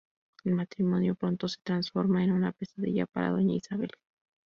[0.45, 3.93] El matrimonio pronto se transforma en una pesadilla para Doña Isabela.